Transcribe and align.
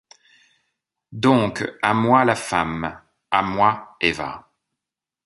Doncques 1.11 1.75
à 1.83 1.93
moi 1.93 2.25
la 2.25 2.33
femme! 2.33 2.99
à 3.29 3.43
moy 3.43 3.71
Eva! 3.99 4.49